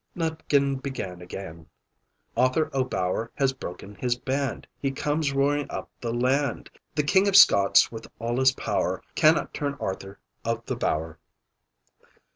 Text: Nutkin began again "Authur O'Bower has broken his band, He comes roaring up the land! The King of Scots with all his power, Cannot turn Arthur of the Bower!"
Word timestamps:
Nutkin 0.15 0.81
began 0.81 1.21
again 1.21 1.67
"Authur 2.35 2.73
O'Bower 2.73 3.29
has 3.35 3.53
broken 3.53 3.93
his 3.93 4.17
band, 4.17 4.65
He 4.79 4.89
comes 4.89 5.31
roaring 5.31 5.69
up 5.69 5.91
the 6.01 6.11
land! 6.11 6.71
The 6.95 7.03
King 7.03 7.27
of 7.27 7.35
Scots 7.35 7.91
with 7.91 8.07
all 8.17 8.39
his 8.39 8.53
power, 8.53 9.03
Cannot 9.13 9.53
turn 9.53 9.75
Arthur 9.79 10.19
of 10.43 10.65
the 10.65 10.75
Bower!" 10.75 11.19